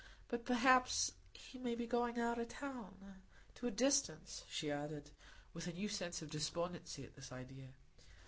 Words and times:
But 0.29 0.45
perhaps 0.45 1.11
he 1.31 1.59
may 1.59 1.75
be 1.75 1.85
going 1.85 2.17
out 2.19 2.39
of 2.39 2.47
town—to 2.47 3.67
a 3.67 3.69
distance," 3.69 4.43
she 4.49 4.71
added, 4.71 5.11
with 5.53 5.67
a 5.67 5.73
new 5.73 5.89
sense 5.89 6.23
of 6.23 6.31
despondency 6.31 7.03
at 7.03 7.13
this 7.15 7.31
idea. 7.31 7.67